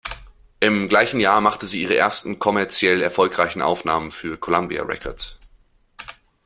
Im 0.59 0.89
gleichen 0.89 1.19
Jahr 1.19 1.41
machte 1.41 1.67
sie 1.67 1.83
ihre 1.83 1.95
ersten 1.95 2.39
kommerziell 2.39 3.03
erfolgreichen 3.03 3.61
Aufnahmen 3.61 4.09
für 4.09 4.35
Columbia 4.35 4.81
Records. 4.81 5.37